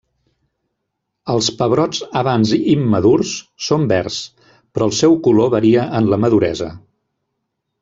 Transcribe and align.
Els 1.33 1.49
pebrots 1.59 1.99
havans 2.21 2.53
immadurs 2.61 3.35
són 3.67 3.85
verds, 3.93 4.17
però 4.55 4.89
el 4.91 4.97
seu 5.03 5.15
color 5.29 5.55
varia 5.59 5.85
en 6.01 6.11
la 6.15 6.23
maduresa. 6.27 6.73